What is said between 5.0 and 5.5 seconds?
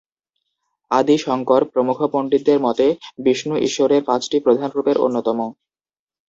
অন্যতম।।